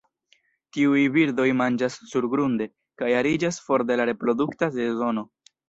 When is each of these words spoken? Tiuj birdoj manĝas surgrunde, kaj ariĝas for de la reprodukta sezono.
Tiuj 0.77 1.01
birdoj 1.17 1.45
manĝas 1.59 1.99
surgrunde, 2.13 2.69
kaj 3.03 3.13
ariĝas 3.21 3.63
for 3.69 3.87
de 3.93 4.01
la 4.03 4.11
reprodukta 4.13 4.75
sezono. 4.81 5.29